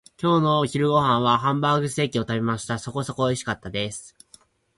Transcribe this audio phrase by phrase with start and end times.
[0.19, 2.79] 今日のお昼ご飯はハンバーグステーキを食べました。
[2.79, 4.15] そこそこにおいしかったです。